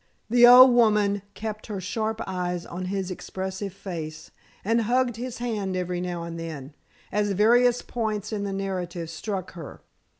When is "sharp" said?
1.79-2.21